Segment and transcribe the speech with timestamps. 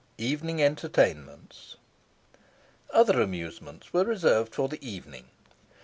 [0.17, 1.75] EVENING ENTERTAINMENTS.
[2.91, 5.25] Other amusements were reserved for the evening.